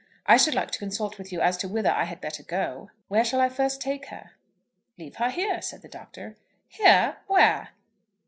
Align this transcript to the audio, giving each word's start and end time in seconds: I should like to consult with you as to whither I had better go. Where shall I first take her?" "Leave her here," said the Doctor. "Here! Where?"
I 0.25 0.35
should 0.35 0.55
like 0.55 0.71
to 0.71 0.79
consult 0.79 1.19
with 1.19 1.31
you 1.31 1.41
as 1.41 1.57
to 1.57 1.67
whither 1.67 1.91
I 1.91 2.05
had 2.05 2.19
better 2.21 2.41
go. 2.41 2.89
Where 3.07 3.23
shall 3.23 3.39
I 3.39 3.49
first 3.49 3.79
take 3.81 4.07
her?" 4.07 4.31
"Leave 4.97 5.17
her 5.17 5.29
here," 5.29 5.61
said 5.61 5.83
the 5.83 5.87
Doctor. 5.87 6.37
"Here! 6.67 7.17
Where?" 7.27 7.69